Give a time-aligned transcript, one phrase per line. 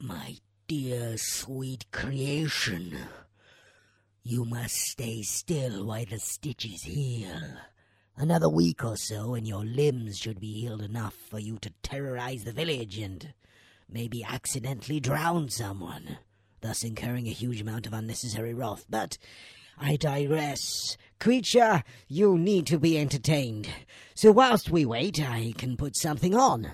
[0.00, 2.98] My dear sweet creation,
[4.22, 7.58] you must stay still while the stitches heal.
[8.16, 12.44] Another week or so, and your limbs should be healed enough for you to terrorize
[12.44, 13.34] the village and
[13.88, 16.18] maybe accidentally drown someone,
[16.60, 18.84] thus incurring a huge amount of unnecessary wrath.
[18.88, 19.16] But
[19.78, 20.96] I digress.
[21.18, 23.68] Creature, you need to be entertained.
[24.14, 26.70] So whilst we wait, I can put something on.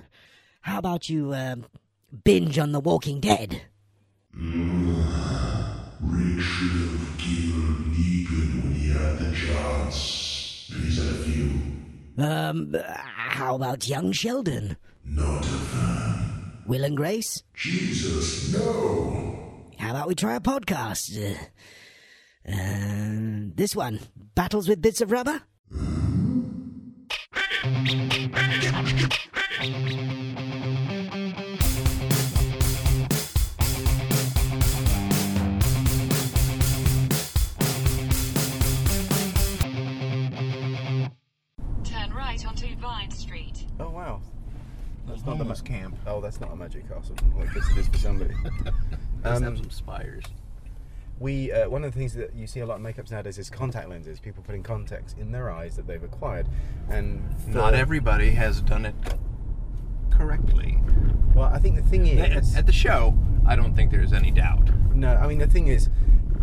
[0.62, 1.56] How about you uh,
[2.24, 3.62] binge on The Walking Dead?
[4.34, 4.46] Rick
[6.40, 10.70] should have killed Negan when he had the chance.
[10.74, 11.50] He's had few.
[12.22, 14.76] Um, how about young Sheldon?
[15.04, 16.52] Not a fan.
[16.66, 17.42] Will and Grace?
[17.54, 19.66] Jesus, no!
[19.78, 21.16] How about we try a podcast?
[21.18, 21.34] Uh,
[22.48, 24.00] uh, this one,
[24.34, 25.42] Battles with Bits of Rubber?
[29.60, 30.29] Turn
[43.80, 44.20] Oh wow.
[45.06, 45.96] That's not the homeless ma- camp.
[46.06, 47.16] Oh, that's not a magic castle.
[47.34, 48.34] Well, I guess it is for somebody.
[49.24, 50.24] Does Um, have some spires.
[51.18, 53.50] we uh, one of the things that you see a lot in makeups nowadays is
[53.50, 54.20] contact lenses.
[54.20, 56.46] People putting contacts in their eyes that they've acquired,
[56.88, 58.94] and for- Not everybody has done it
[60.10, 60.78] correctly.
[61.34, 63.14] Well, I think the thing is, at the show,
[63.46, 64.70] I don't think there's any doubt.
[64.94, 65.88] no, I mean the thing is,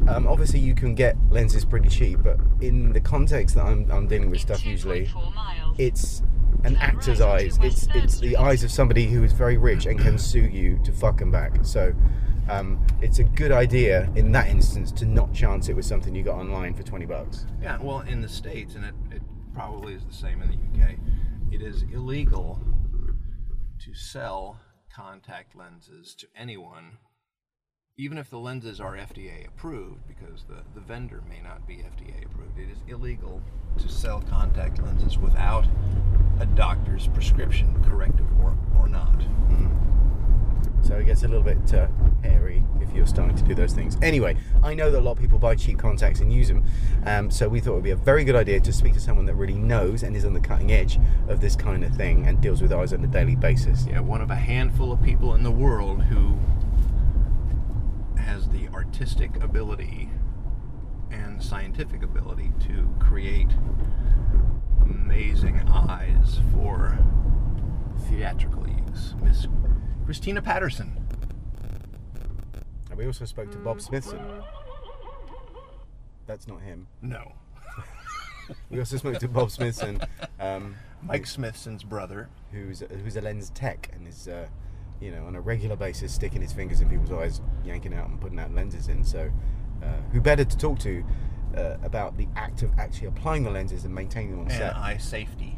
[0.08, 4.08] um, obviously you can get lenses pretty cheap, but in the context that I'm, I'm
[4.08, 5.76] dealing with stuff usually, 2.4 miles.
[5.78, 6.22] it's
[6.68, 7.58] an actor's eyes.
[7.62, 10.92] It's it's the eyes of somebody who is very rich and can sue you to
[10.92, 11.60] fuck 'em back.
[11.64, 11.94] So.
[12.50, 16.24] Um, it's a good idea in that instance to not chance it with something you
[16.24, 17.46] got online for 20 bucks.
[17.62, 19.22] Yeah, well, in the States, and it, it
[19.54, 20.92] probably is the same in the UK,
[21.52, 22.58] it is illegal
[23.80, 26.98] to sell contact lenses to anyone,
[28.00, 32.24] even if the lenses are FDA approved, because the, the vendor may not be FDA
[32.26, 32.60] approved.
[32.60, 33.42] It is illegal
[33.80, 35.66] to sell contact lenses without
[36.40, 39.24] a doctor's prescription, corrective or, or not.
[40.84, 41.88] So it gets a little bit uh,
[42.22, 43.98] hairy if you're starting to do those things.
[44.04, 46.64] Anyway, I know that a lot of people buy cheap contacts and use them,
[47.08, 49.26] um, so we thought it would be a very good idea to speak to someone
[49.26, 52.42] that really knows and is on the cutting edge of this kind of thing and
[52.42, 53.88] deals with eyes on a daily basis.
[53.88, 56.38] Yeah, one of a handful of people in the world who
[58.88, 60.10] artistic ability
[61.12, 63.50] and scientific ability to create
[64.82, 66.98] amazing eyes for
[68.08, 69.14] theatrical use.
[69.22, 69.48] Miss
[70.06, 71.06] Cristina Patterson.
[72.90, 74.20] And we also spoke to Bob Smithson.
[76.26, 76.88] That's not him.
[77.02, 77.34] No.
[78.70, 80.00] We also spoke to Bob Smithson,
[80.40, 82.30] um, Mike Smithson's brother.
[82.54, 84.48] who's who's a lens tech and is, uh,
[85.02, 88.20] you know, on a regular basis sticking his fingers in people's eyes, yanking out and
[88.20, 89.04] putting out lenses in.
[89.04, 89.30] So,
[89.84, 91.04] uh, who better to talk to
[91.56, 94.76] uh, about the act of actually applying the lenses and maintaining them on And set
[94.76, 95.58] eye safety.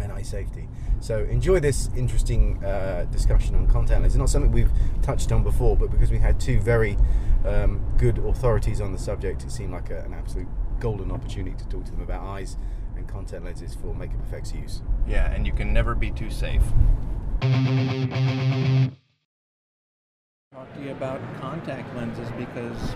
[0.00, 0.68] and eye safety.
[1.00, 4.18] So, enjoy this interesting uh, discussion on contact lenses.
[4.18, 4.70] Not something we've
[5.02, 6.96] touched on before, but because we had two very
[7.44, 10.48] um, good authorities on the subject, it seemed like a, an absolute
[10.80, 12.56] golden opportunity to talk to them about eyes
[12.96, 14.82] and contact lenses for makeup effects use.
[15.06, 16.62] Yeah, and you can never be too safe.
[17.40, 17.50] Talk
[20.74, 22.94] to you about contact lenses because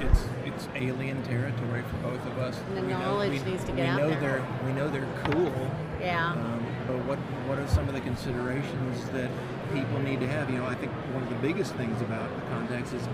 [0.00, 2.58] it's it's alien territory for both of us.
[2.68, 4.20] And the We know- knowledge we- needs to we get out know there.
[4.20, 5.70] They're, we know they're cool,
[6.00, 6.32] Yeah.
[6.32, 7.18] um, but what
[7.48, 9.30] what are some of the considerations that
[9.72, 10.50] people need to have?
[10.50, 13.06] You know, I think one of the biggest things about the contacts is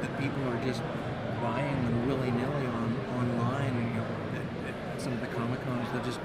[0.00, 0.82] that people are just
[1.42, 3.74] buying them willy nilly on online.
[3.74, 6.20] You know, at, at some of the comic cons, they just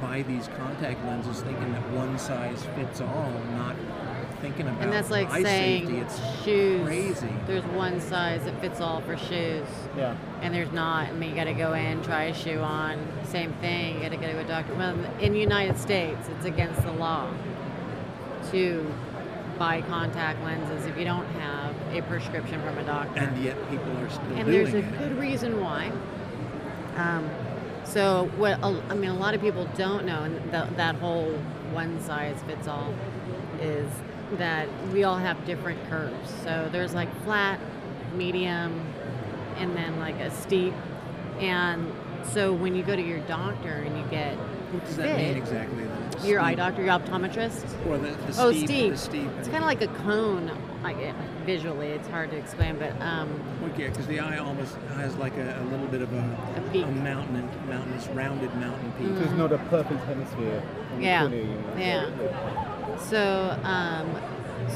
[0.00, 3.76] buy these contact lenses thinking that one size fits all, not
[4.40, 6.00] thinking about And that's like eye saying safety.
[6.00, 6.86] It's shoes.
[6.86, 7.28] crazy.
[7.46, 9.66] There's one size that fits all for shoes.
[9.96, 10.16] Yeah.
[10.42, 11.08] And there's not.
[11.08, 12.98] I mean, you got to go in, try a shoe on.
[13.24, 13.96] Same thing.
[13.96, 14.74] You got to go to a doctor.
[14.74, 17.30] Well, in the United States, it's against the law
[18.50, 18.86] to
[19.58, 23.18] buy contact lenses if you don't have a prescription from a doctor.
[23.20, 24.98] and yet people are still and doing there's a it.
[24.98, 25.90] good reason why.
[26.96, 27.28] Um,
[27.86, 31.32] so what I mean, a lot of people don't know, and th- that whole
[31.72, 32.92] one size fits all
[33.60, 33.88] is
[34.38, 36.30] that we all have different curves.
[36.42, 37.60] So there's like flat,
[38.14, 38.84] medium,
[39.56, 40.74] and then like a steep.
[41.38, 41.92] And
[42.24, 45.84] so when you go to your doctor and you get What does that mean exactly?
[45.84, 45.92] then?
[46.24, 48.90] your eye doctor, your optometrist, Or the, the Oh, steep, steep.
[48.92, 49.30] The steep.
[49.38, 50.50] it's kind of like a cone.
[50.86, 53.28] Like it, visually, it's hard to explain, but um,
[53.60, 56.18] Well, yeah, because the eye almost has like a, a little bit of a,
[56.56, 56.86] A peak.
[56.86, 59.08] mountain, mountainous, rounded mountain peak.
[59.08, 59.22] Mhm.
[59.22, 60.62] It's not a perfect hemisphere.
[61.00, 61.22] Yeah.
[61.22, 62.98] cornea, you know, so- Yeah.
[62.98, 64.16] So, um,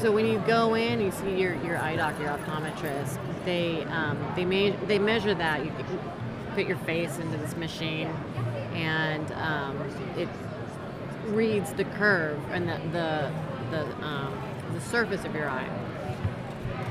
[0.01, 3.17] So when you go in, you see your, your eye doctor, your optometrist.
[3.45, 5.63] They um, they me- they measure that.
[5.65, 5.71] You
[6.55, 8.07] put your face into this machine,
[8.73, 9.77] and um,
[10.17, 10.27] it
[11.27, 13.31] reads the curve and the the
[13.71, 14.33] the, um,
[14.73, 15.69] the surface of your eye.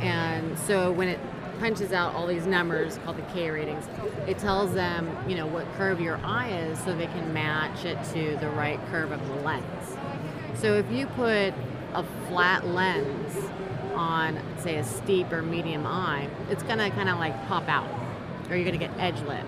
[0.01, 1.21] And so when it
[1.59, 3.87] punches out all these numbers called the K ratings,
[4.27, 7.99] it tells them, you know, what curve your eye is so they can match it
[8.15, 9.97] to the right curve of the lens.
[10.55, 11.53] So if you put
[11.95, 13.37] a flat lens
[13.95, 17.89] on, say, a steep or medium eye, it's gonna kind of like pop out,
[18.49, 19.45] or you're gonna get edge lift,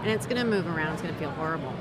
[0.00, 0.92] and it's gonna move around.
[0.94, 1.72] It's gonna feel horrible.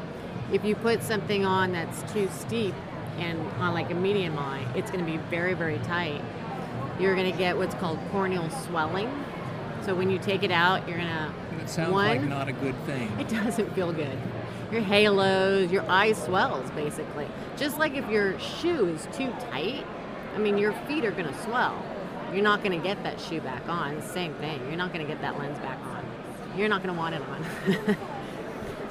[0.53, 2.75] If you put something on that's too steep
[3.17, 6.21] and on like a medium eye, it's gonna be very, very tight.
[6.99, 9.09] You're gonna get what's called corneal swelling.
[9.81, 12.75] So when you take it out, you're gonna It sounds one, like not a good
[12.85, 13.11] thing.
[13.19, 14.17] it doesn't feel good.
[14.71, 17.27] Your halos, your eye swells basically.
[17.57, 19.85] Just like if your shoe is too tight,
[20.35, 21.81] I mean, your feet are going to swell.
[22.33, 24.01] You're not going to get that shoe back on.
[24.01, 24.59] Same thing.
[24.67, 26.03] You're not going to get that lens back on.
[26.57, 27.97] You're not going to want it on.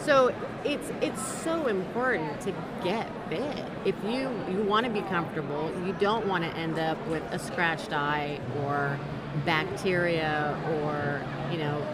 [0.04, 0.34] so
[0.64, 2.52] it's it's so important to
[2.82, 3.64] get fit.
[3.84, 7.38] If you you want to be comfortable, you don't want to end up with a
[7.38, 8.98] scratched eye or
[9.44, 11.84] bacteria or you know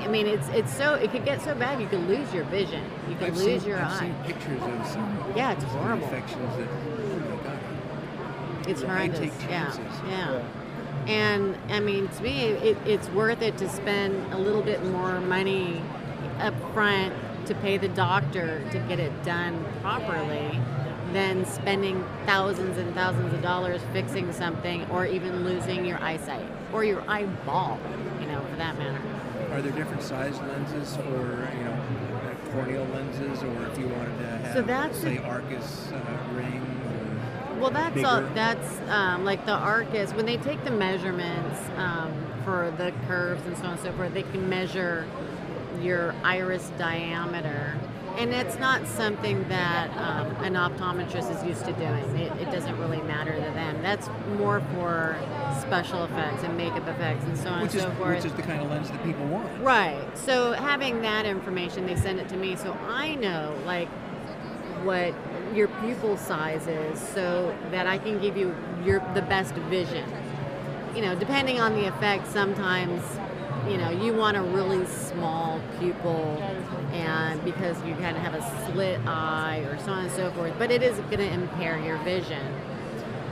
[0.00, 2.82] I mean, it's it's so it could get so bad you could lose your vision.
[3.08, 3.98] You could I've lose seen, your I've eye.
[4.00, 6.04] seen pictures of some, Yeah, it's some horrible.
[6.04, 8.68] infections that, oh my God.
[8.68, 9.18] It's I horrendous.
[9.20, 9.82] take yeah, chances.
[10.08, 10.42] yeah.
[11.06, 15.20] And I mean, to me, it, it's worth it to spend a little bit more
[15.20, 15.80] money
[16.40, 17.14] up front
[17.46, 20.58] to pay the doctor to get it done properly
[21.12, 26.84] than spending thousands and thousands of dollars fixing something or even losing your eyesight or
[26.84, 27.78] your eyeball,
[28.20, 29.00] you know, for that matter.
[29.52, 31.80] Are there different size lenses for, you know,
[32.50, 36.60] corneal lenses, or if you wanted to have, So that's say, the- Arcus uh, ring?
[37.50, 40.12] Or, Well, that's all, that's um, like the Arcus.
[40.12, 42.12] When they take the measurements um,
[42.44, 45.06] for the curves and so on and so forth, they can measure
[45.82, 47.78] your iris diameter,
[48.16, 52.04] and it's not something that um, an optometrist is used to doing.
[52.16, 53.82] It, it doesn't really matter to them.
[53.82, 55.16] That's more for
[55.60, 58.16] special effects and makeup effects and so on which and is so forth.
[58.16, 59.62] which is the kind of lens that people want.
[59.62, 60.06] Right.
[60.16, 63.88] So having that information, they send it to me, so I know like
[64.84, 65.14] what
[65.54, 68.54] your pupil size is, so that I can give you
[68.84, 70.08] your the best vision.
[70.94, 73.02] You know, depending on the effect, sometimes
[73.68, 76.38] you know you want a really small pupil,
[76.92, 80.54] and because you kind of have a slit eye or so on and so forth.
[80.58, 82.42] But it is going to impair your vision.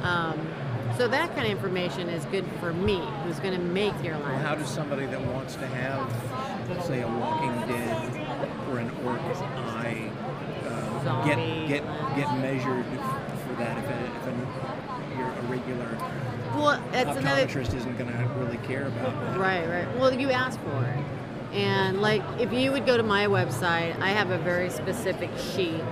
[0.02, 0.48] Um,
[0.96, 4.24] so that kind of information is good for me, who's going to make your lens.
[4.24, 6.06] Well, how does somebody that wants to have,
[6.84, 10.10] say, a Walking Dead or an Orc eye
[10.66, 11.82] uh, get get
[12.14, 13.78] get measured for that?
[13.78, 14.46] If, a, if an,
[15.16, 15.96] you're a regular
[16.54, 17.46] Well, that's another.
[17.46, 19.38] optometrist isn't going to really care about that.
[19.38, 19.98] Right, right.
[19.98, 21.04] Well, you ask for it.
[21.52, 25.82] And like, if you would go to my website, I have a very specific sheet,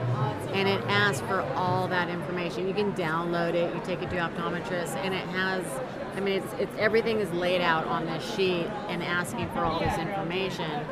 [0.55, 2.67] and it asks for all that information.
[2.67, 3.75] You can download it.
[3.75, 5.65] You take it to optometrist, and it has.
[6.17, 9.79] I mean, it's, it's everything is laid out on this sheet and asking for all
[9.79, 10.85] this information.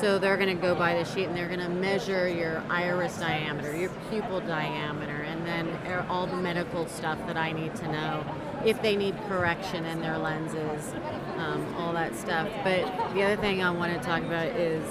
[0.00, 3.16] So they're going to go by the sheet and they're going to measure your iris
[3.18, 7.90] diameter, your pupil diameter, and then er- all the medical stuff that I need to
[7.90, 8.24] know
[8.66, 10.92] if they need correction in their lenses,
[11.36, 12.48] um, all that stuff.
[12.64, 14.82] But the other thing I want to talk about is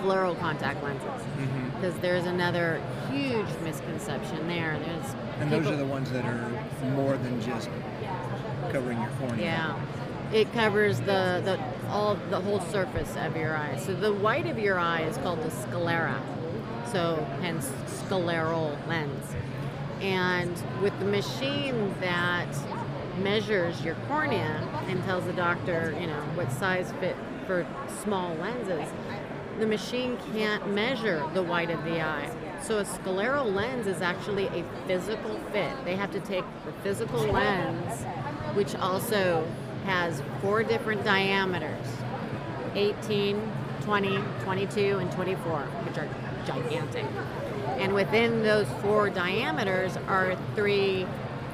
[0.00, 1.70] scleral contact lenses Mm-hmm.
[1.80, 2.80] because there's another
[3.10, 4.78] huge misconception there.
[4.84, 6.50] There's And those people- are the ones that are
[6.94, 7.68] more than just
[8.70, 9.44] covering your cornea.
[9.44, 9.76] yeah.
[10.32, 11.58] It covers the, the
[11.90, 13.76] all the whole surface of your eye.
[13.76, 16.18] So the white of your eye is called the sclera.
[16.90, 17.70] So hence
[18.08, 19.26] scleral lens.
[20.02, 22.48] And with the machine that
[23.18, 27.16] measures your cornea and tells the doctor, you know, what size fit
[27.46, 27.64] for
[28.02, 28.92] small lenses,
[29.60, 32.28] the machine can't measure the white of the eye.
[32.62, 35.72] So a scleral lens is actually a physical fit.
[35.84, 38.02] They have to take the physical lens,
[38.54, 39.46] which also
[39.84, 41.86] has four different diameters
[42.74, 46.08] 18, 20, 22, and 24, which are
[46.44, 47.04] gigantic.
[47.78, 51.06] And within those four diameters are three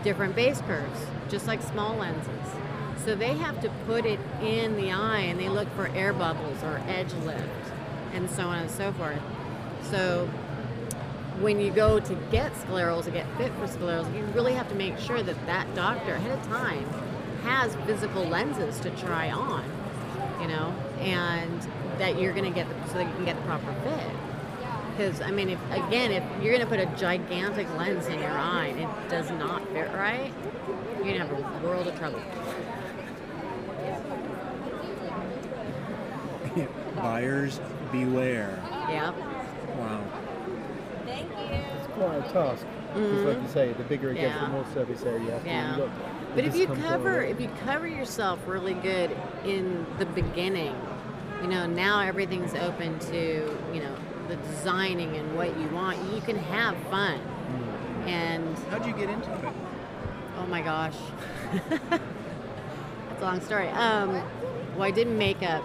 [0.03, 2.31] different base curves, just like small lenses.
[3.05, 6.63] So they have to put it in the eye and they look for air bubbles
[6.63, 7.73] or edge lift
[8.13, 9.21] and so on and so forth.
[9.83, 10.27] So
[11.41, 14.75] when you go to get sclerals, to get fit for sclerals, you really have to
[14.75, 16.85] make sure that that doctor ahead of time
[17.45, 19.65] has physical lenses to try on,
[20.41, 21.61] you know, and
[21.99, 24.28] that you're going to get the, so that you can get the proper fit.
[24.99, 28.33] Because I mean, if again, if you're going to put a gigantic lens in your
[28.33, 30.33] eye, and it does not fit right,
[30.97, 32.21] you're gonna have a world of trouble.
[36.97, 37.61] Buyers
[37.93, 38.61] beware.
[38.89, 39.17] Yep.
[39.79, 40.05] Wow.
[41.07, 41.61] Thank you.
[41.79, 42.67] It's quite a task.
[42.93, 44.47] Because, like you say, the bigger it gets, Mm-hmm.
[44.47, 45.77] The more service area you have to Yeah.
[45.77, 45.91] look.
[46.35, 50.75] But if you cover if you cover yourself really good in the beginning,
[51.41, 53.95] you know, now everything's open to, you know,
[54.29, 55.99] the designing and what you want.
[56.13, 57.21] You can have fun.
[58.07, 59.55] And How'd you get into it?
[60.39, 60.97] oh my gosh.
[61.71, 62.03] That's
[63.21, 63.69] a long story.
[63.69, 64.13] Um,
[64.75, 65.65] well, I did makeup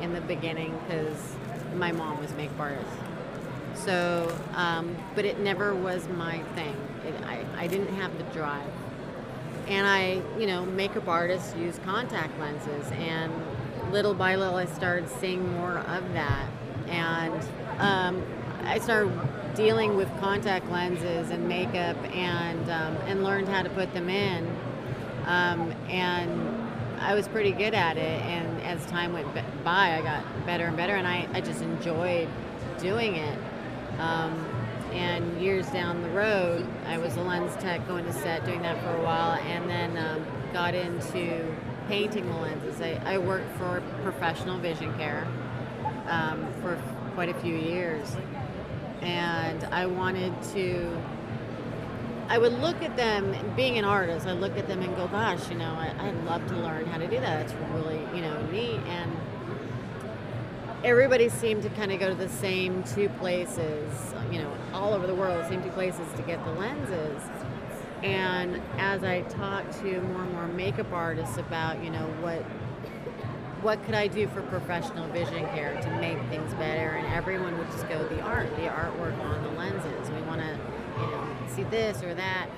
[0.00, 1.34] in the beginning because
[1.76, 2.90] my mom was makeup artist.
[3.74, 6.76] So, um, but it never was my thing.
[7.06, 8.68] It, I, I didn't have the drive.
[9.68, 13.32] And I, you know, makeup artists use contact lenses, and
[13.92, 16.46] little by little, I started seeing more of that.
[16.88, 17.32] And
[17.80, 18.22] um,
[18.64, 19.12] I started
[19.54, 24.46] dealing with contact lenses and makeup, and um, and learned how to put them in.
[25.26, 26.60] Um, and
[27.00, 28.22] I was pretty good at it.
[28.22, 29.32] And as time went
[29.64, 32.28] by, I got better and better, and I, I just enjoyed
[32.78, 33.38] doing it.
[33.98, 34.46] Um,
[34.92, 38.82] and years down the road, I was a lens tech going to set, doing that
[38.82, 41.56] for a while, and then um, got into
[41.86, 42.80] painting the lenses.
[42.80, 45.26] I, I worked for professional vision care
[46.08, 46.80] um, for
[47.20, 48.16] quite a few years,
[49.02, 50.98] and I wanted to.
[52.28, 55.50] I would look at them, being an artist, I look at them and go, gosh,
[55.50, 57.44] you know, I, I'd love to learn how to do that.
[57.44, 58.80] It's really, you know, neat.
[58.86, 59.14] And
[60.82, 65.06] everybody seemed to kind of go to the same two places, you know, all over
[65.06, 67.22] the world, same two places to get the lenses.
[68.02, 72.42] And as I talked to more and more makeup artists about, you know, what
[73.62, 77.70] what could I do for professional vision care to make things better, and everyone would
[77.70, 80.10] just go the art, the artwork on the lenses.
[80.10, 80.58] We want to,
[81.00, 82.48] you know, see this or that.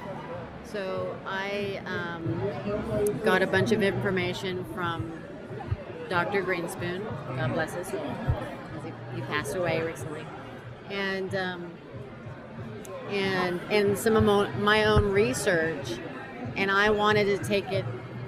[0.64, 5.12] So I um, got a bunch of information from
[6.08, 6.42] Dr.
[6.42, 7.04] Greenspoon,
[7.36, 8.14] God bless his soul,
[9.14, 10.24] he passed away recently,
[10.90, 11.70] and um,
[13.10, 15.92] and and some of my own research,
[16.56, 17.84] and I wanted to take it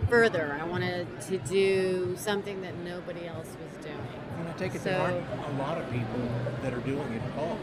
[0.08, 0.56] further.
[0.60, 3.98] I wanted to do something that nobody else was doing.
[4.38, 6.20] And I take it So- there aren't a lot of people
[6.62, 7.58] that are doing it at all.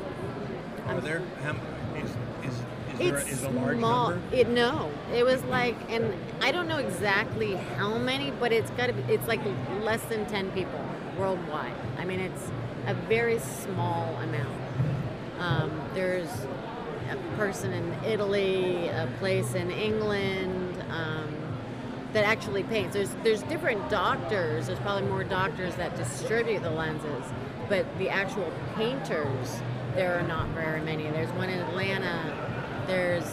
[0.88, 1.22] Are there?
[1.44, 1.52] How,
[1.96, 2.10] is,
[2.44, 2.56] is,
[2.94, 4.10] is there It's is a large small.
[4.12, 4.36] number?
[4.36, 8.88] It no, it was like, and I don't know exactly how many, but it's got
[8.88, 9.02] to be.
[9.14, 9.40] It's like
[9.82, 10.84] less than ten people
[11.18, 11.72] worldwide.
[12.00, 12.50] I mean, it's
[12.88, 14.58] a very small amount.
[15.40, 16.30] Um, there's
[17.12, 21.31] a person in Italy, a place in England um,
[22.14, 22.94] that actually paints.
[22.94, 24.68] There's there's different doctors.
[24.68, 27.26] There's probably more doctors that distribute the lenses,
[27.70, 29.62] but the actual painters
[29.96, 31.04] there are not very many.
[31.10, 32.84] There's one in Atlanta.
[32.88, 33.26] There's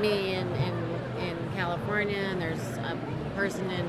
[0.00, 0.74] me in, in
[1.18, 2.98] in California, and there's a
[3.36, 3.86] person in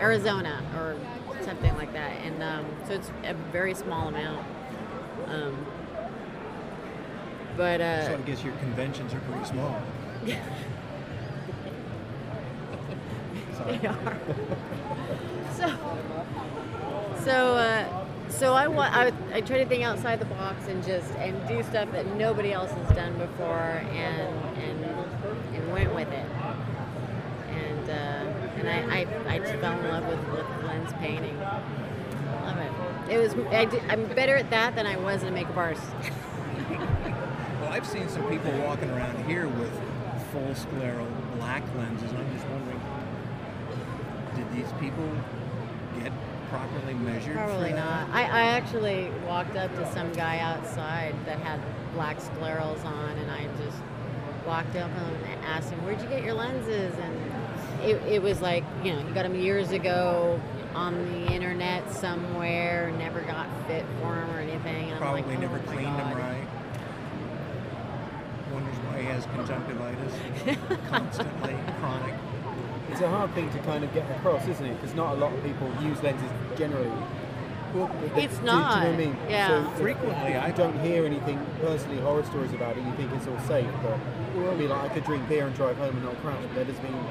[0.00, 0.96] Arizona or
[1.44, 2.12] something like that.
[2.20, 4.46] And um, so it's a very small amount.
[5.26, 5.66] Um,
[7.56, 9.80] but uh, So I guess your conventions are pretty small.
[13.64, 13.78] Sorry.
[13.78, 14.18] They are.
[15.56, 20.84] so, so, uh, so I, wa- I I try to think outside the box and
[20.84, 24.84] just and do stuff that nobody else has done before, and and
[25.54, 26.26] and went with it.
[27.50, 27.92] And uh,
[28.58, 31.38] and I, I I just fell in love with, with lens painting.
[31.38, 33.12] Love it.
[33.14, 35.84] It was I did, I'm better at that than I was in a makeup artist.
[37.60, 39.70] Well, I've seen some people walking around here with
[40.32, 41.06] full scleral
[41.36, 42.63] black lenses, and I'm just wondering, did
[44.54, 45.08] these people
[46.02, 46.12] get
[46.48, 47.34] properly measured?
[47.36, 48.08] Probably not.
[48.10, 51.60] I, I actually walked up to some guy outside that had
[51.94, 53.78] black sclerals on, and I just
[54.46, 57.34] walked up and asked him, "Where'd you get your lenses?" And
[57.82, 60.40] it, it was like, you know, you got them years ago
[60.74, 64.90] on the internet somewhere, never got fit for him or anything.
[64.90, 66.46] And Probably I'm like, never oh my cleaned them right.
[68.52, 70.14] Wonders why he has conjunctivitis
[70.88, 72.14] constantly, chronic.
[72.94, 74.80] It's a hard thing to kind of get across, isn't it?
[74.80, 76.92] Because not a lot of people use lenses generally.
[77.74, 79.16] Well, It's do- Do, you know what I not, mean?
[79.28, 79.48] yeah.
[79.48, 82.84] So Frequently, I- don't hear anything personally horror stories about it.
[82.84, 83.98] You think it's all safe, but
[84.40, 86.38] it'll be like I could drink beer and drive home and not crash.
[86.40, 87.04] But that doesn't mean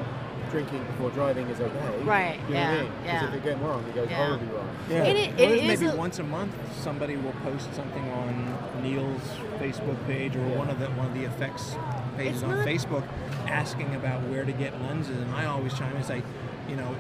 [0.52, 1.98] drinking before driving is okay.
[2.06, 2.92] Right, You know yeah, what I mean?
[3.02, 3.28] Because yeah.
[3.28, 4.26] if it goes wrong, it goes Yeah.
[4.26, 4.70] horribly wrong.
[4.90, 5.04] Yeah.
[5.04, 8.56] And it- Well, it is maybe a- once a month somebody will post something on
[8.82, 11.76] Neil's Facebook page or one of the one of the effects
[12.18, 13.04] pages It's on not- Facebook
[13.48, 16.22] asking about where to get lenses, and I always chime in and say,
[16.70, 16.96] you know,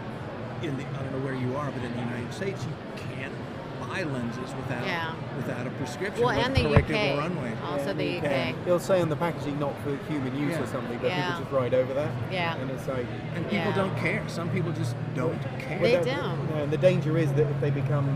[0.62, 2.72] in the I don't know where you are, but in the United States you
[3.15, 3.34] can't
[3.82, 5.12] buy buy lenses without Yeah.
[5.38, 6.24] without a prescription.
[6.25, 7.17] Well, with and the correctable UK.
[7.20, 7.51] runway.
[7.70, 8.24] Also Yeah, the you UK.
[8.24, 8.55] can.
[8.65, 10.63] It'll say on the packaging not for human use Yeah.
[10.63, 11.25] or something, but Yeah.
[11.27, 12.10] people just ride over that.
[12.32, 12.55] Yeah.
[12.55, 13.05] And it's like.
[13.36, 13.75] And people Yeah.
[13.75, 14.22] don't care.
[14.27, 15.79] Some people just don't care.
[15.79, 16.50] They don't.
[16.55, 18.08] no, and the danger is that if they become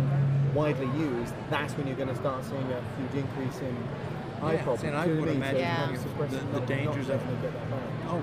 [0.56, 3.76] widely used, that's when you're going to start seeing a huge increase in
[4.42, 4.84] eye Yes, problems.
[4.84, 5.90] and I Do would what imagine Yeah.
[5.92, 8.10] it's the- the dangers of- definitely get that back.
[8.10, 8.22] Oh,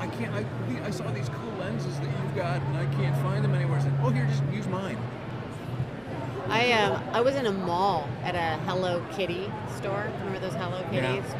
[0.00, 0.34] I can't.
[0.34, 3.78] I, I saw these cool lenses that you've got, and I can't find them anywhere.
[3.78, 4.96] I said, oh, here, just use mine.
[6.48, 10.10] I um I was in a mall at a Hello Kitty store.
[10.18, 10.94] Remember those Hello Kitties?
[11.02, 11.14] Yeah.
[11.16, 11.34] Kitties?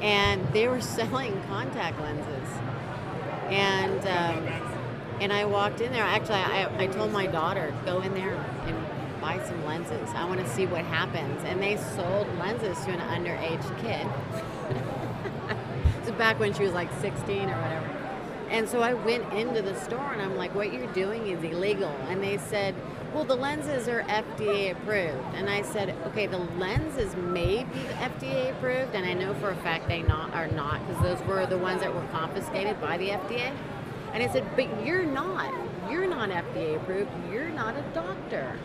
[0.00, 2.48] And they were selling contact lenses.
[3.50, 4.48] And um,
[5.20, 6.02] and I walked in there.
[6.04, 8.34] Actually, I, I told my daughter go in there
[8.66, 8.76] and
[9.22, 10.10] buy some lenses.
[10.14, 11.42] I want to see what happens.
[11.44, 14.06] And they sold lenses to an underage kid.
[16.04, 17.86] so back when she was like 16 or whatever.
[18.50, 21.88] And so I went into the store and I'm like, what you're doing is illegal.
[22.08, 22.74] And they said,
[23.14, 25.34] well, the lenses are FDA approved.
[25.34, 28.94] And I said, okay, the lenses may be FDA approved.
[28.94, 31.80] And I know for a fact they not are not because those were the ones
[31.80, 33.54] that were confiscated by the FDA.
[34.12, 35.54] And I said, but you're not.
[35.90, 37.10] You're not FDA approved.
[37.30, 38.58] You're not a doctor.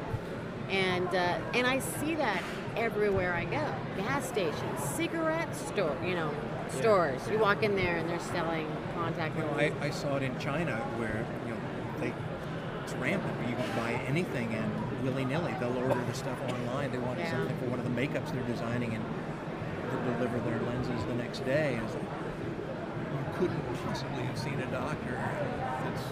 [0.69, 2.43] And uh, and I see that
[2.75, 3.63] everywhere I go.
[3.97, 6.31] Gas stations, cigarette store, you know,
[6.69, 7.21] stores.
[7.29, 9.81] You walk in there and they're selling contact You know, lenses.
[9.81, 11.59] I, I saw it in China where you know
[12.01, 12.13] they
[12.83, 13.33] it's rampant.
[13.49, 16.91] You can buy anything and willy nilly they'll order the stuff online.
[16.91, 17.31] They want Yeah.
[17.31, 19.03] something for one of the makeups they're designing and
[20.05, 21.79] they'll deliver their lenses the next day.
[21.81, 25.17] Like, you couldn't possibly have seen a doctor.
[25.93, 26.03] It's,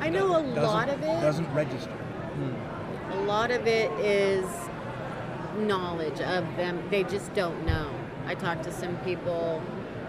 [0.00, 1.20] I know a lot of it.
[1.20, 1.90] doesn't register.
[1.92, 2.77] A
[3.28, 4.46] lot of it is
[5.58, 6.82] knowledge of them.
[6.90, 7.90] They just don't know.
[8.24, 9.62] I talked to some people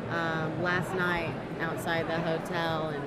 [0.09, 3.03] um, last night outside the hotel, and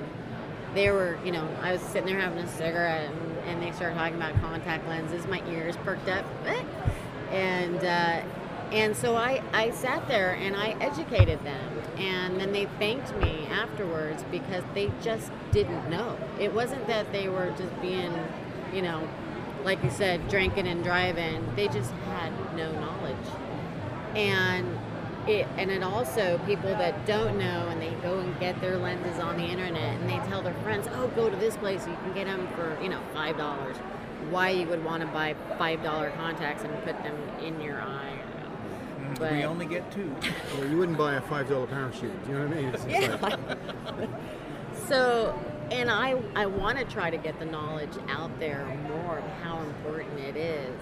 [0.74, 3.94] they were, you know, I was sitting there having a cigarette, and, and they started
[3.94, 5.26] talking about contact lenses.
[5.26, 6.26] My ears perked up,
[7.30, 8.22] and uh,
[8.70, 13.46] and so I I sat there and I educated them, and then they thanked me
[13.50, 16.18] afterwards because they just didn't know.
[16.38, 18.12] It wasn't that they were just being,
[18.74, 19.08] you know,
[19.64, 21.44] like you said, drinking and driving.
[21.56, 23.16] They just had no knowledge,
[24.14, 24.78] and
[25.28, 29.20] it and it also people that don't know and they go and get their lenses
[29.20, 32.12] on the internet and they tell their friends, oh, go to this place, you can
[32.12, 33.76] get them for you know five dollars.
[34.30, 38.18] Why you would want to buy five dollar contacts and put them in your eye?
[39.18, 40.14] But- we only get two.
[40.56, 42.24] Well, you wouldn't buy a five dollar parachute.
[42.24, 42.76] Do you know what I mean?
[42.88, 43.16] Yeah.
[43.20, 44.08] like-
[44.88, 45.38] so,
[45.72, 49.60] and I I want to try to get the knowledge out there more of how
[49.62, 50.74] important it is.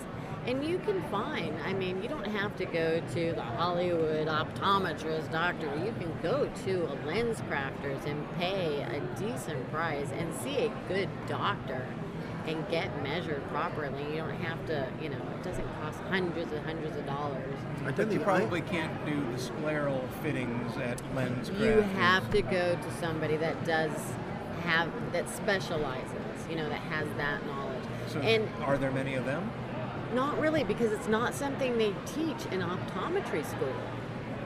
[0.46, 5.30] And you can find, I mean, you don't have to go to the Hollywood optometrist
[5.30, 5.66] doctor.
[5.76, 11.10] You can go to a LensCrafters and pay a decent price and see a good
[11.28, 11.86] doctor
[12.46, 14.02] and get measured properly.
[14.10, 17.54] You don't have to, you know, it doesn't cost hundreds and hundreds of dollars.
[17.82, 21.60] I think don't you probably can't do the scleral fittings at LensCrafters.
[21.60, 23.92] You have to go to somebody that does
[24.60, 27.84] have, that specializes, you know, that has that knowledge.
[28.08, 29.50] So and are there many of them?
[30.14, 33.74] Not really, because it's not something they teach in optometry school.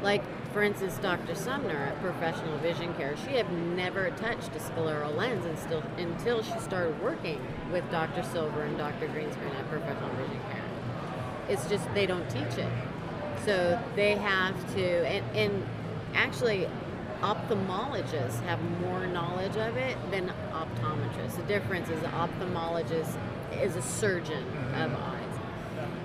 [0.03, 0.23] Like,
[0.53, 1.35] for instance, Dr.
[1.35, 6.43] Sumner at Professional Vision Care, she had never touched a scleral lens and still, until
[6.43, 7.41] she started working
[7.73, 8.23] with Dr.
[8.23, 9.09] Silver and Dr.
[9.09, 10.63] Greenspoon at Professional Vision Care.
[11.49, 12.69] It's just they don't teach it.
[13.45, 15.67] So they have to, and, and
[16.15, 16.69] actually,
[17.25, 21.37] ophthalmologists have more knowledge of it than optometrists.
[21.37, 23.17] The difference is the ophthalmologist
[23.63, 25.03] is a surgeon of mm-hmm.
[25.03, 25.21] eyes.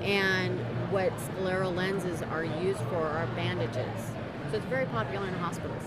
[0.01, 0.57] And
[0.91, 4.11] what scleral lenses are used for are bandages.
[4.49, 5.83] So it's very popular in hospitals.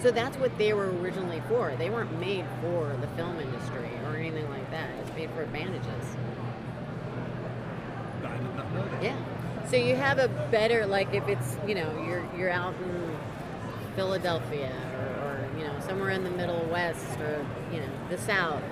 [0.00, 1.74] So that's what they were originally for.
[1.76, 4.88] They weren't made for the film industry or anything like that.
[5.00, 6.16] It's made for bandages.
[8.24, 9.02] I did not know that.
[9.02, 9.16] Yeah.
[9.68, 13.18] So you have a better like if it's you know you're you're out in
[13.94, 18.62] Philadelphia or, or you know somewhere in the Middle West or you know the South,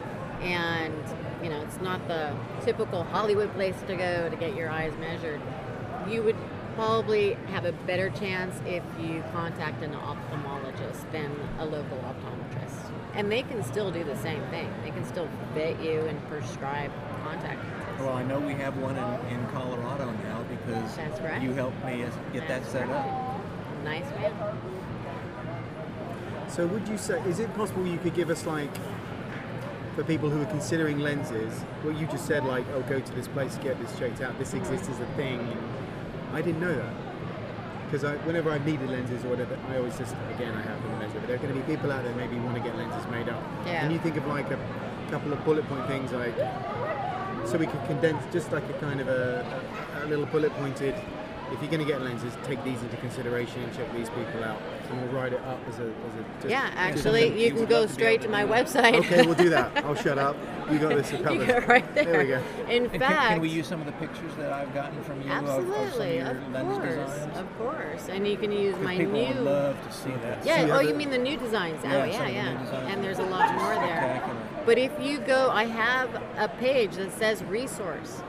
[0.41, 0.95] and
[1.43, 5.41] you know it's not the typical Hollywood place to go to get your eyes measured.
[6.09, 6.37] You would
[6.79, 11.29] probably have a better chance if you contact an ophthalmologist than
[11.59, 12.93] a local optometrist.
[13.15, 14.73] And they can still do the same thing.
[14.85, 16.93] They can still fit you and prescribe
[17.25, 17.99] contact lenses.
[17.99, 21.43] Well, I know we have one in, in Colorado now because right.
[21.43, 23.41] you helped me get that That's set up.
[23.83, 24.78] Nice man.
[26.49, 28.71] So would you say, is it possible you could give us like,
[29.95, 33.29] for people who are considering lenses, what you just said, like, oh, go to this
[33.29, 35.41] place, get this checked out, this exists as a thing.
[36.33, 36.95] I didn't know that.
[37.85, 40.99] Because I, whenever I've needed lenses or whatever, I always just, again, I have them
[40.99, 41.21] measured.
[41.21, 43.29] But there are going to be people out there maybe want to get lenses made
[43.29, 43.43] up.
[43.67, 43.81] Yeah.
[43.81, 44.59] Can you think of like a
[45.11, 46.35] couple of bullet point things like
[47.49, 49.41] so we could condense just like a kind of a,
[49.97, 50.95] a, a little bullet pointed.
[51.51, 54.61] If you're going to get lenses, take these into consideration and check these people out,
[54.91, 55.83] and we'll write it up as a.
[55.83, 55.93] As a
[56.41, 58.67] just, Yeah, actually, something- you can go love to be straight to to my that.
[58.67, 58.95] website.
[59.01, 59.77] Okay, we'll do that.
[59.85, 60.37] I'll shut up.
[60.71, 61.47] You got this you covered.
[61.47, 62.05] go right there.
[62.05, 62.43] There we go.
[62.69, 65.23] In And can, fact, can we use some of the pictures that I've gotten from
[65.23, 67.39] you of, of some of absolutely, your of lens course, designs?
[67.39, 69.27] of course, and you can use my people new.
[69.29, 70.45] would love to see that.
[70.45, 70.65] Yeah.
[70.67, 71.81] See Oh, you mean the new designs?
[71.85, 72.93] Yeah, oh, some yeah, of the new yeah.
[72.93, 74.23] And there's a lot more there.
[74.67, 78.21] But if you go, I have a page that says resource,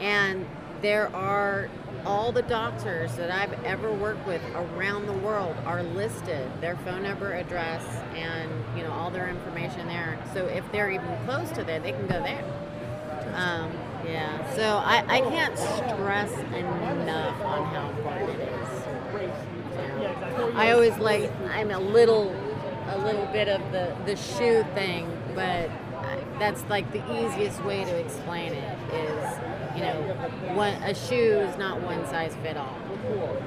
[0.00, 0.46] and
[0.82, 1.70] there are
[2.04, 7.04] all the doctors that I've ever worked with around the world are listed, their phone
[7.04, 7.84] number, address,
[8.16, 10.18] and you know all their information there.
[10.34, 12.44] So if they're even close to there, they can go there.
[13.34, 13.72] Um,
[14.04, 14.54] yeah.
[14.56, 18.62] So I, I can't stress enough on how important it is.
[20.56, 22.34] I always like I'm a little
[22.88, 25.70] a little bit of the the shoe thing, but
[26.40, 29.38] that's like the easiest way to explain it is
[29.74, 30.00] you know
[30.54, 32.76] one a shoe is not one size fit all.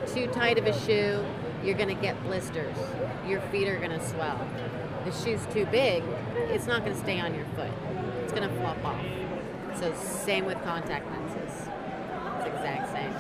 [0.07, 1.23] Too tight of a shoe,
[1.63, 2.75] you're gonna get blisters.
[3.27, 4.39] Your feet are gonna swell.
[5.05, 6.03] The shoe's too big,
[6.49, 7.71] it's not gonna stay on your foot.
[8.23, 9.01] It's gonna flop off.
[9.79, 11.67] So same with contact lenses.
[12.38, 13.13] It's exact same.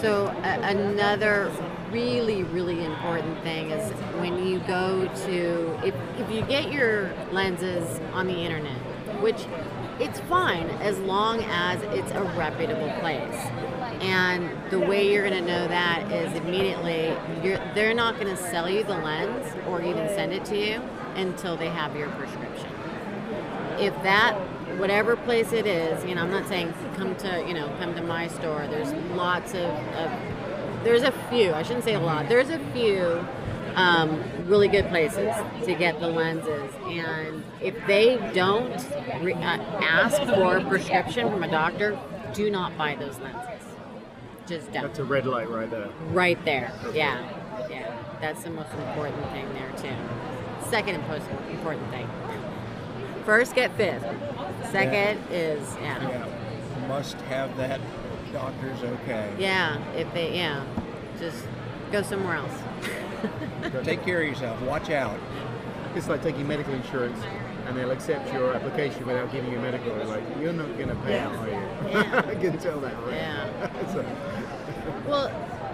[0.00, 1.50] So a- another
[1.90, 8.00] really, really important thing is when you go to if, if you get your lenses
[8.12, 8.76] on the internet,
[9.22, 9.46] which
[9.98, 13.34] it's fine as long as it's a reputable place.
[14.02, 17.16] And the way you're going to know that is immediately
[17.74, 20.82] they're not going to sell you the lens or even send it to you
[21.14, 22.70] until they have your prescription
[23.78, 24.34] if that
[24.78, 28.02] whatever place it is you know i'm not saying come to you know come to
[28.02, 30.10] my store there's lots of, of
[30.84, 33.26] there's a few i shouldn't say a lot there's a few
[33.74, 38.70] um, really good places to get the lenses and if they don't
[39.22, 41.98] re- uh, ask for a prescription from a doctor
[42.34, 43.66] do not buy those lenses
[44.46, 45.88] just don't That's a red light right there.
[46.12, 47.20] right there yeah
[47.68, 52.08] yeah that's the most important thing there too second and most important thing
[53.24, 54.00] First, get fit.
[54.70, 56.00] Second is yeah.
[56.08, 56.86] Yeah.
[56.86, 57.80] Must have that
[58.32, 59.32] doctor's okay.
[59.36, 60.64] yeah, If they yeah,
[61.18, 61.44] just
[61.90, 62.52] go somewhere else.
[63.84, 64.60] Take care of yourself.
[64.62, 65.18] Watch out.
[65.94, 67.18] It's like taking medical insurance
[67.66, 69.94] and they'll accept your application without giving you medical.
[69.94, 71.52] They're like, you're not going to pay, are you?
[71.90, 72.22] Yeah.
[72.26, 73.14] I can tell that, right?
[73.14, 73.86] Yeah.
[73.92, 74.04] so,
[75.08, 75.28] Well,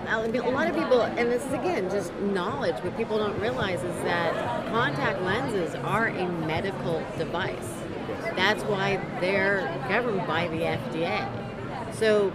[0.08, 2.74] a lot of people, and this is again just knowledge.
[2.82, 7.68] What people don't realize is that contact lenses are a medical device.
[8.36, 11.26] That's why they're governed by the FDA.
[11.94, 12.32] So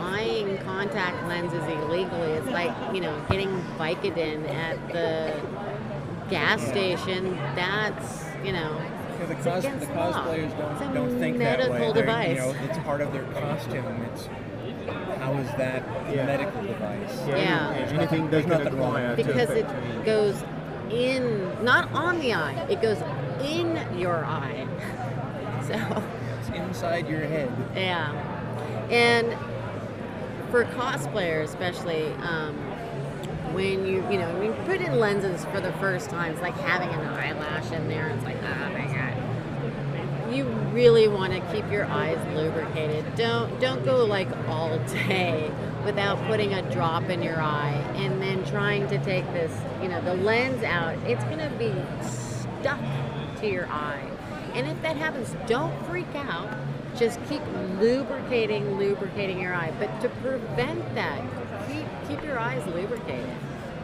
[0.00, 5.40] buying contact lenses illegally is like you know getting Vicodin at the
[6.30, 7.34] gas station.
[7.54, 8.78] That's you know
[9.18, 10.12] Yeah, the, cos- against the law.
[10.12, 11.68] cosplayers It's don't, a don't think that way.
[11.68, 12.28] medical They're, device.
[12.28, 14.06] You know, it's part of their costume.
[14.12, 14.28] It's
[15.18, 16.26] how is that a Yeah.
[16.26, 17.22] medical device?
[17.26, 17.74] yeah, Yeah.
[17.88, 19.66] any- anything they There's can nothing wrong acquire because it
[20.04, 20.44] goes
[20.90, 22.98] in not on the eye it goes
[23.42, 24.64] in your eye
[25.66, 25.74] so
[26.40, 27.50] It's inside your head.
[27.74, 28.12] yeah
[28.90, 29.26] and
[30.56, 32.54] for cosplayers especially um,
[33.52, 36.88] when you you know you put in lenses for the first time it's like having
[36.88, 40.34] an eyelash in there it's like oh my god.
[40.34, 43.04] You really want to keep your eyes lubricated.
[43.16, 45.50] Don't don't go like all day
[45.84, 50.00] without putting a drop in your eye and then trying to take this you know
[50.00, 50.96] the lens out.
[51.06, 51.70] It's going to be
[52.02, 52.80] stuck
[53.40, 54.10] to your eye.
[54.54, 56.48] And if that happens don't freak out
[56.98, 57.42] just keep
[57.78, 61.20] lubricating lubricating your eye but to prevent that
[61.68, 63.36] keep keep your eyes lubricated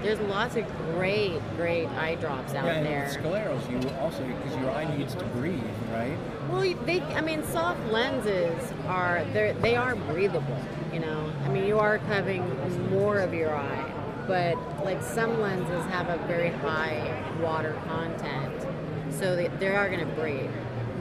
[0.03, 4.57] there's lots of great great eye drops out yeah, and there scleros, you also because
[4.61, 6.17] your eye needs to breathe, right?
[6.49, 10.59] well, they, I mean, soft lenses are they they are breathable.
[10.93, 12.45] You know, I mean, you are covering
[12.91, 13.93] more of your eye,
[14.27, 18.67] but like some lenses have a very high water content,
[19.11, 20.51] so they, they are going to breathe.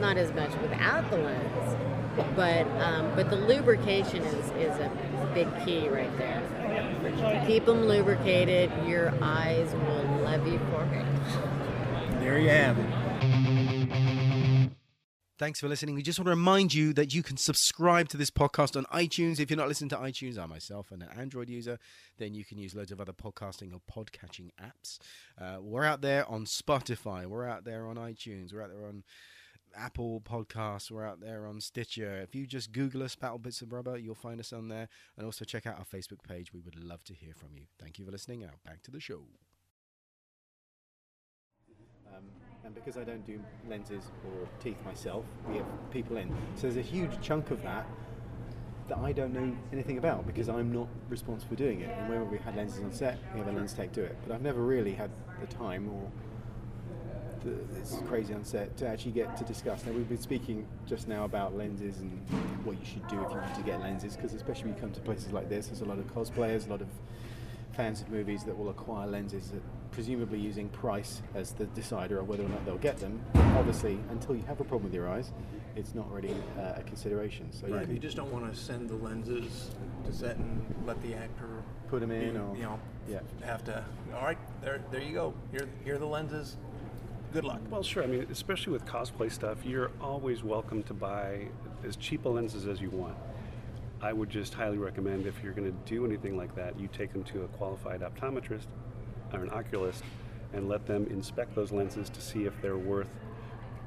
[0.00, 1.76] Not as much without the lens,
[2.36, 6.42] but um, but the lubrication is is a big key right there.
[7.46, 8.70] Keep them lubricated.
[8.86, 11.06] Your eyes will love you for it.
[12.20, 14.72] There you have it.
[15.38, 15.96] Thanks for listening.
[15.96, 19.40] We just want to remind you that you can subscribe to this podcast on iTunes.
[19.40, 21.80] If you're not listening to iTunes, I'm myself and an Android user,
[22.18, 24.98] then you can use loads of other podcasting or podcatching apps.
[25.40, 27.26] Uh, we're out there on Spotify.
[27.26, 28.54] We're out there on iTunes.
[28.54, 29.02] We're out there on
[29.76, 30.90] Apple Podcasts.
[30.90, 32.20] We're out there on Stitcher.
[32.20, 34.88] If you just Google us, Battle Bits of Rubber, you'll find us on there.
[35.16, 36.52] And also check out our Facebook page.
[36.52, 37.64] We would love to hear from you.
[37.78, 38.40] Thank you for listening.
[38.40, 39.22] Now back to the show.
[42.14, 42.24] Um,
[42.64, 46.28] and because I don't do lenses or teeth myself, we have people in.
[46.56, 47.86] So there's a huge chunk of that
[48.88, 51.90] that I don't know anything about because I'm not responsible for doing it.
[51.96, 54.16] And whenever we had lenses on set, we have a lens tech do it.
[54.26, 56.10] But I've never really had the time or
[57.44, 59.84] this crazy on set to actually get to discuss.
[59.84, 62.10] Now we've been speaking just now about lenses and
[62.64, 64.92] what you should do if you want to get lenses, because especially when you come
[64.92, 66.88] to places like this, there's a lot of cosplayers, a lot of
[67.72, 72.28] fans of movies that will acquire lenses, that presumably using price as the decider of
[72.28, 73.20] whether or not they'll get them.
[73.56, 75.32] Obviously, until you have a problem with your eyes,
[75.76, 77.50] it's not really uh, a consideration.
[77.52, 77.86] So Right.
[77.88, 79.70] you You just don't want to send the lenses
[80.04, 82.78] to set and let the actor put them in be- or- you know
[83.08, 83.20] yeah.
[83.42, 83.82] have to.
[84.14, 85.34] All right, there there you go.
[85.50, 86.56] Here here are the lenses.
[87.32, 87.60] Good luck.
[87.70, 88.02] Well, sure.
[88.02, 91.46] I mean, especially with cosplay stuff, you're always welcome to buy
[91.82, 93.16] as cheap a lenses as you want.
[94.02, 97.10] I would just highly recommend if you're going to do anything like that, you take
[97.10, 98.66] them to a qualified optometrist
[99.32, 100.04] or an oculist
[100.52, 103.08] and let them inspect those lenses to see if they're worth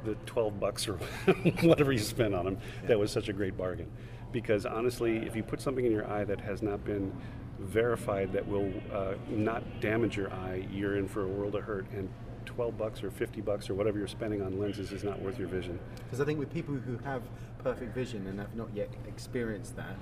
[0.05, 0.93] the 12 bucks or
[1.61, 2.57] whatever you spent on them.
[2.87, 3.91] That was such a great bargain.
[4.31, 7.15] Because honestly, if you put something in your eye that has not been
[7.59, 11.85] verified that will uh, not damage your eye, you're in for a world of hurt.
[11.91, 12.09] And
[12.55, 15.47] 12 bucks or 50 bucks or whatever you're spending on lenses is not worth your
[15.49, 15.77] vision.
[16.05, 17.21] Because I think with people who have
[17.63, 19.95] perfect vision and have not yet experienced that,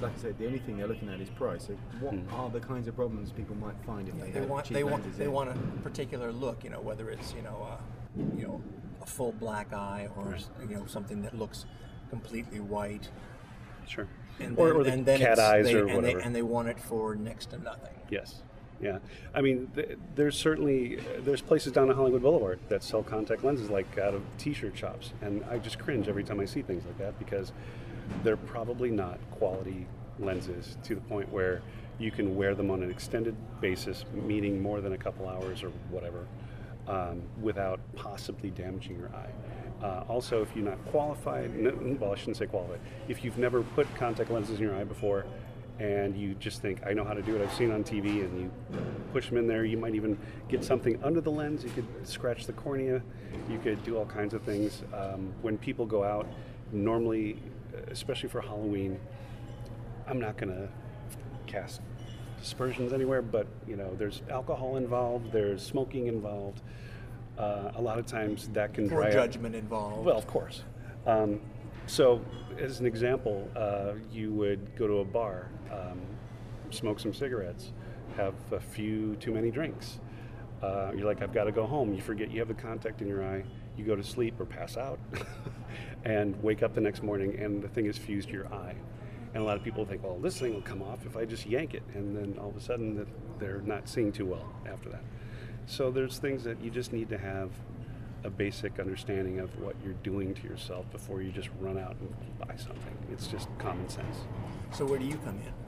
[0.00, 1.68] like I said, the only thing they're looking at is price.
[1.68, 4.66] So what are the kinds of problems people might find if they, They have want
[4.66, 5.32] cheap they want lenses they in?
[5.32, 6.64] want a particular look.
[6.64, 7.76] You know whether it's you know uh,
[8.36, 8.62] you know
[9.00, 11.64] a full black eye or s- you know something that looks
[12.10, 13.08] completely white.
[13.86, 14.08] Sure.
[14.40, 16.18] And or, then, or the and then cat eyes they, or and whatever.
[16.18, 17.94] They, and they want it for next to nothing.
[18.10, 18.42] Yes.
[18.80, 18.98] Yeah.
[19.34, 23.70] I mean, th- there's certainly there's places down on Hollywood Boulevard that sell contact lenses
[23.70, 26.98] like out of t-shirt shops, and I just cringe every time I see things like
[26.98, 27.52] that because
[28.22, 29.86] they're probably not quality
[30.18, 31.62] lenses to the point where
[31.98, 35.70] you can wear them on an extended basis, meaning more than a couple hours or
[35.90, 36.26] whatever,
[36.88, 39.30] um, without possibly damaging your eye.
[39.82, 41.50] Uh, also, if you're not qualified,
[42.00, 45.26] well, I shouldn't say qualified, if you've never put contact lenses in your eye before
[45.78, 48.40] and you just think, I know how to do it, I've seen on TV, and
[48.40, 48.50] you
[49.12, 50.16] push them in there, you might even
[50.48, 53.02] get something under the lens, you could scratch the cornea,
[53.50, 54.82] you could do all kinds of things.
[54.94, 56.26] Um, when people go out,
[56.72, 57.42] normally,
[57.88, 58.98] especially for Halloween,
[60.06, 60.68] I'm not going to
[61.46, 61.80] cast
[62.40, 66.62] dispersions anywhere, but you know, there's alcohol involved, there's smoking involved.
[67.38, 70.06] Uh, a lot of times that can Poor dry judgment involved.
[70.06, 70.62] Well, of course.
[71.06, 71.40] Um,
[71.86, 72.22] so,
[72.58, 76.00] as an example, uh, you would go to a bar, um,
[76.70, 77.72] smoke some cigarettes,
[78.16, 79.98] have a few too many drinks.
[80.62, 81.92] Uh, you're like, I've got to go home.
[81.92, 83.44] You forget you have the contact in your eye.
[83.76, 84.98] You go to sleep or pass out,
[86.04, 88.74] and wake up the next morning, and the thing is fused to your eye.
[89.34, 91.44] And a lot of people think, well, this thing will come off if I just
[91.44, 93.06] yank it, and then all of a sudden
[93.38, 95.02] they're not seeing too well after that.
[95.66, 97.50] So there's things that you just need to have
[98.24, 102.38] a basic understanding of what you're doing to yourself before you just run out and
[102.38, 102.96] buy something.
[103.12, 104.16] It's just common sense.
[104.72, 105.65] So where do you come in?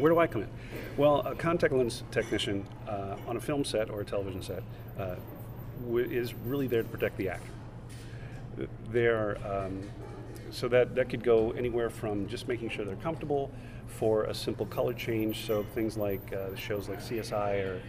[0.00, 0.48] Where do I come in?
[0.96, 4.62] Well, a contact lens technician uh, on a film set or a television set
[4.98, 5.16] uh,
[5.94, 7.50] is really there to protect the actor.
[8.90, 9.82] They're, um,
[10.50, 13.50] so that, that could go anywhere from just making sure they're comfortable
[13.86, 17.82] for a simple color change, so things like uh, shows like CSI or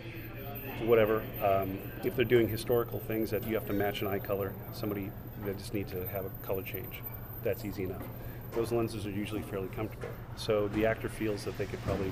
[0.86, 1.24] whatever.
[1.44, 5.12] Um, if they're doing historical things that you have to match an eye color, somebody
[5.46, 7.02] that just needs to have a color change,
[7.44, 8.04] that's easy enough.
[8.54, 10.10] Those lenses are usually fairly comfortable.
[10.36, 12.12] So the actor feels that they could probably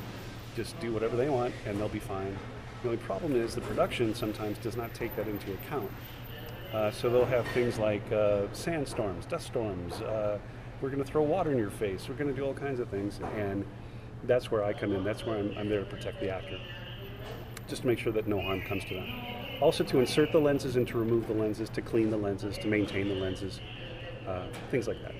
[0.56, 2.38] just do whatever they want and they'll be fine.
[2.82, 5.92] The only problem is the production sometimes does not take that into account.
[6.74, 9.94] Uh, so they'll have things like uh, sandstorms, dust storms.
[10.02, 10.38] Uh,
[10.82, 12.08] we're going to throw water in your face.
[12.08, 13.66] We're going to do all kinds of things, and
[14.24, 15.04] that's where I come in.
[15.04, 16.58] That's where I'm, I'm there to protect the actor,
[17.68, 19.10] just to make sure that no harm comes to them.
[19.62, 22.68] Also, to insert the lenses and to remove the lenses, to clean the lenses, to
[22.68, 23.60] maintain the lenses,
[24.28, 25.14] uh, things like that.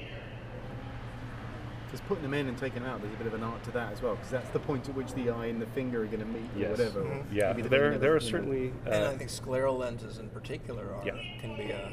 [1.90, 3.72] Because putting them in and taking them out, there's a bit of an art to
[3.72, 4.14] that as well.
[4.16, 6.50] Because that's the point at which the eye and the finger are going to meet,
[6.56, 6.70] or Yes.
[6.78, 7.02] whatever.
[7.02, 8.48] or Yeah, the there, there are doesn't, you know.
[8.50, 8.74] certainly.
[8.86, 11.14] and Uh, I think scleral lenses in particular are, Yeah.
[11.42, 11.92] can be a,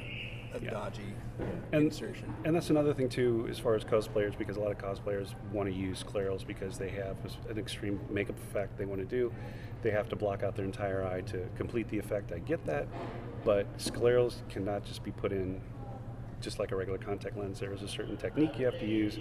[0.54, 0.70] a Yeah.
[0.70, 1.14] dodgy
[1.72, 2.30] and, insertion.
[2.44, 5.66] and that's another thing too, as far as cosplayers, because a lot of cosplayers want
[5.70, 7.16] to use sclerals because they have
[7.48, 9.32] an extreme makeup effect they want to do.
[9.82, 12.32] They have to block out their entire eye to complete the effect.
[12.32, 12.86] I get that,
[13.44, 15.60] but sclerals cannot just be put in
[16.40, 17.60] just like a regular contact lens.
[17.60, 19.18] There is a certain technique you have to use,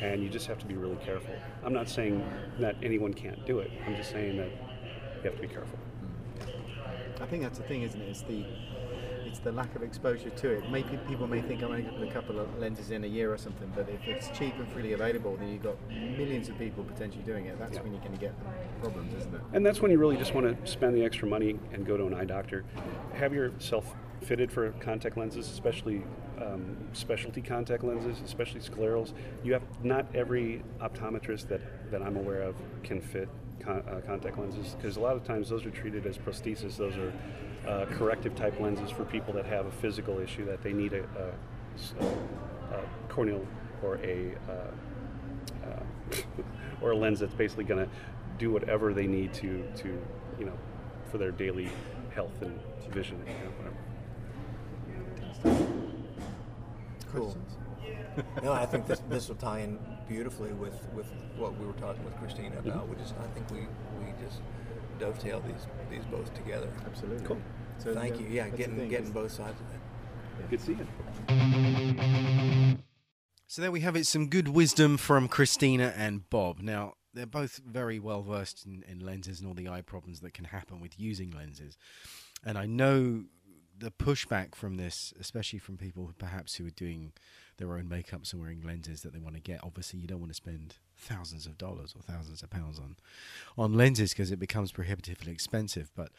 [0.00, 1.34] and you just have to be really careful.
[1.64, 2.24] I'm not saying
[2.60, 3.70] that anyone can't do it.
[3.86, 5.78] I'm just saying that you have to be careful.
[7.20, 8.08] I think that's the thing, isn't it?
[8.08, 8.44] It's the
[9.24, 10.70] it's the lack of exposure to it.
[10.70, 13.06] Maybe people may think I'm only going to put a couple of lenses in a
[13.06, 16.56] year or something, but if it's cheap and freely available, then you've got millions of
[16.58, 17.58] people potentially doing it.
[17.58, 17.82] That's Yeah.
[17.82, 18.34] when you're going to get
[18.80, 19.40] problems, isn't it?
[19.52, 22.06] And that's when you really just want to spend the extra money and go to
[22.06, 22.64] an eye doctor.
[23.14, 26.02] Have yourself fitted for contact lenses, especially
[26.40, 29.12] um, specialty contact lenses, especially sclerals.
[29.44, 33.28] You have not every optometrist that, that I'm aware of can fit
[33.60, 36.76] con- uh, contact lenses because a lot of times those are treated as prosthesis.
[36.76, 37.12] Those are
[37.66, 41.04] uh, corrective type lenses for people that have a physical issue that they need a
[43.16, 43.46] corneal
[43.82, 46.16] or a uh, uh,
[46.82, 47.90] or a lens that's basically going to
[48.38, 49.88] do whatever they need to to
[50.38, 50.52] you know
[51.10, 51.70] for their daily
[52.14, 52.58] health and
[52.90, 53.18] vision.
[53.26, 53.76] You know,
[57.12, 57.32] whatever.
[57.32, 57.36] Cool.
[58.42, 62.04] no, I think this this will tie in beautifully with, with what we were talking
[62.04, 62.82] with Cristina about.
[62.82, 62.90] Mm-hmm.
[62.90, 63.60] We just I think we,
[64.00, 64.40] we just
[64.98, 66.68] dovetail these these both together.
[66.86, 67.26] Absolutely.
[67.26, 67.40] Cool.
[67.78, 68.26] So, Thank you.
[68.28, 69.80] Yeah, that's the getting thing, getting both sides of it.
[70.50, 70.78] Good seeing.
[70.78, 70.86] You.
[73.48, 76.60] So there we have it, some good wisdom from Cristina and Bob.
[76.60, 80.34] Now, they're both very well versed in, in lenses and all the eye problems that
[80.34, 81.78] can happen with using lenses.
[82.44, 83.24] And I know
[83.78, 87.12] the pushback from this, especially from people perhaps who are doing
[87.58, 89.60] their own makeups and wearing lenses that they want to get.
[89.62, 92.96] Obviously, you don't want to spend thousands of dollars or thousands of pounds on
[93.58, 95.90] on lenses because it becomes prohibitively expensive.
[95.94, 96.10] But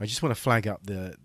[0.00, 1.16] I just want to flag up the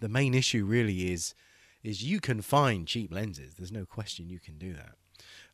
[0.00, 1.34] the main issue really is
[1.82, 3.54] is you can find cheap lenses.
[3.54, 4.94] There's no question you can do that.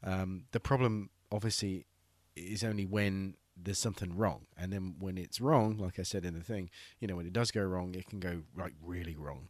[0.03, 1.87] Um, the problem, obviously,
[2.35, 6.35] is only when there's something wrong, and then when it's wrong, like I said in
[6.35, 9.49] the thing, you know, when it does go wrong, it can go like really wrong.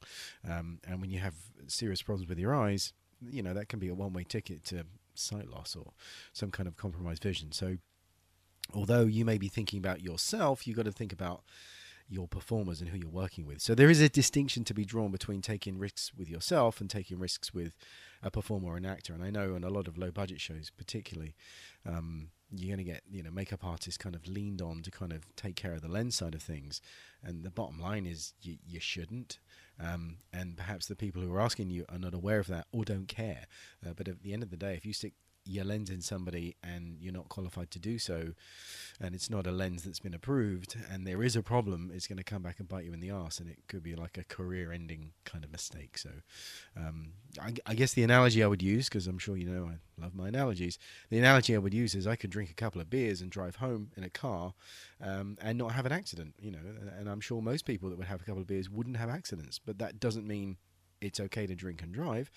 [0.49, 1.35] Um, and when you have
[1.67, 5.49] serious problems with your eyes, you know, that can be a one-way ticket to sight
[5.49, 5.93] loss or
[6.33, 7.53] some kind of compromised vision.
[7.53, 7.79] So,
[8.75, 11.43] although you may be thinking about yourself, you've got to think about
[12.09, 13.61] your performers and who you're working with.
[13.61, 17.19] So there is a distinction to be drawn between taking risks with yourself and taking
[17.19, 17.77] risks with
[18.23, 19.13] a performer or an actor.
[19.13, 21.35] And I know on a lot of low budget shows, particularly,
[21.85, 25.13] um, you're going to get you know makeup artists kind of leaned on to kind
[25.13, 26.81] of take care of the lens side of things.
[27.23, 29.39] And the bottom line is you, you shouldn't.
[29.79, 32.85] Um, and perhaps the people who are asking you are not aware of that or
[32.85, 33.47] don't care.
[33.85, 35.15] Uh, but at the end of the day, if you stick
[35.47, 38.33] your lens in somebody and you're not qualified to do so,
[39.01, 42.19] and it's not a lens that's been approved, and there is a problem, it's going
[42.19, 44.25] to come back and bite you in the arse, and it could be like a
[44.25, 45.99] career-ending kind of mistake.
[45.99, 46.11] So,
[46.77, 50.03] um, I, I guess the analogy I would use, because I'm sure you know I
[50.03, 50.79] love my analogies,
[51.11, 53.57] the analogy I would use is I could drink a couple of beers and drive
[53.57, 54.55] home in a car,
[55.01, 56.35] um, and not have an accident.
[56.41, 56.59] You know,
[56.99, 59.59] and I'm sure most people that would have a couple of beers wouldn't have accidents,
[59.59, 60.57] but that doesn't mean
[61.01, 62.31] it's okay to drink and drive.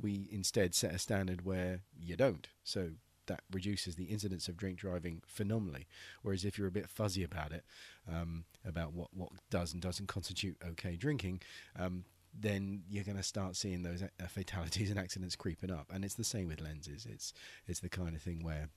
[0.00, 2.48] We instead set a standard where you don't.
[2.64, 2.90] So
[3.26, 5.86] that reduces the incidence of drink driving phenomenally.
[6.22, 7.64] Whereas if you're a bit fuzzy about it,
[8.10, 11.40] um, about what, what does and doesn't constitute okay drinking,
[11.78, 12.04] um,
[12.38, 15.86] then you're going to start seeing those fatalities and accidents creeping up.
[15.92, 17.06] And it's the same with lenses.
[17.08, 17.32] It's
[17.66, 18.68] it's the kind of thing where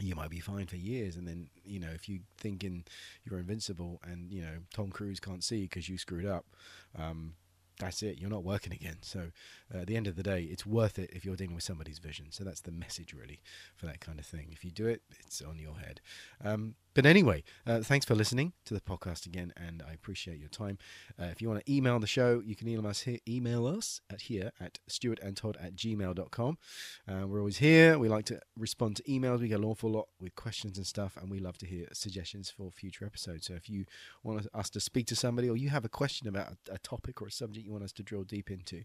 [0.00, 2.84] you might be fine for years, and then you know if you thinking
[3.24, 6.46] you're invincible, and you know Tom Cruise can't see because you screwed up.
[6.98, 7.34] Um,
[7.78, 8.18] that's it.
[8.18, 8.98] You're not working again.
[9.02, 9.30] So
[9.74, 11.98] uh, at the end of the day, it's worth it if you're dealing with somebody's
[11.98, 12.26] vision.
[12.30, 13.40] So that's the message really
[13.74, 14.48] for that kind of thing.
[14.52, 16.00] If you do it, it's on your head.
[16.44, 20.48] Um, but anyway, uh, thanks for listening to the podcast again, and I appreciate your
[20.48, 20.78] time.
[21.20, 24.00] Uh, if you want to email the show, you can email us here, email us
[24.10, 26.58] at here at stuartandtodd at gmail.com.
[27.08, 27.98] Uh, we're always here.
[27.98, 29.40] We like to respond to emails.
[29.40, 32.50] We get an awful lot with questions and stuff, and we love to hear suggestions
[32.50, 33.46] for future episodes.
[33.46, 33.86] So if you
[34.22, 37.20] want us to speak to somebody or you have a question about a, a topic
[37.20, 38.84] or a subject you want us to drill deep into,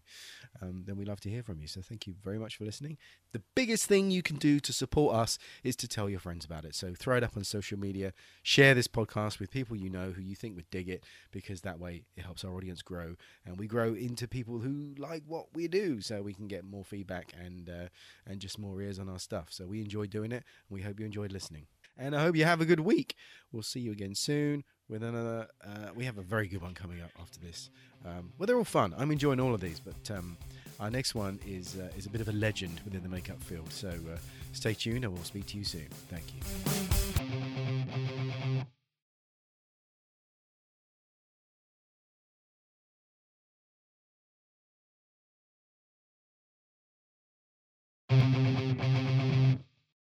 [0.60, 1.66] um, then we love to hear from you.
[1.66, 2.98] So thank you very much for listening.
[3.32, 6.64] The biggest thing you can do to support us is to tell your friends about
[6.64, 6.74] it.
[6.74, 10.22] So throw it up on social media, share this podcast with people you know who
[10.22, 13.66] you think would dig it, because that way it helps our audience grow and we
[13.66, 17.68] grow into people who like what we do, so we can get more feedback and
[17.68, 17.88] uh,
[18.26, 19.48] and just more ears on our stuff.
[19.50, 21.66] So we enjoy doing it, and we hope you enjoyed listening.
[21.98, 23.14] And I hope you have a good week.
[23.52, 25.48] We'll see you again soon with another.
[25.62, 27.68] Uh, we have a very good one coming up after this.
[28.06, 28.94] Um, well, they're all fun.
[28.96, 30.38] I'm enjoying all of these, but um,
[30.78, 33.70] our next one is uh, is a bit of a legend within the makeup field.
[33.72, 34.18] So uh,
[34.52, 35.88] stay tuned, and we'll speak to you soon.
[36.08, 36.99] Thank you.